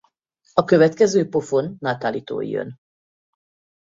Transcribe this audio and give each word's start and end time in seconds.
A 0.53 0.63
következő 0.63 1.29
pofon 1.29 1.75
Natalie-tól 1.79 2.45
jön. 2.45 2.77